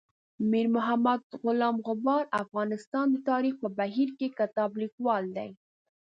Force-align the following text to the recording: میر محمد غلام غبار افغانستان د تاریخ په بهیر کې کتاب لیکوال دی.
میر 0.51 0.67
محمد 0.75 1.21
غلام 1.43 1.75
غبار 1.87 2.23
افغانستان 2.43 3.05
د 3.11 3.17
تاریخ 3.29 3.53
په 3.63 3.69
بهیر 3.77 4.09
کې 4.19 4.27
کتاب 4.39 4.69
لیکوال 4.81 5.23
دی. 5.37 5.49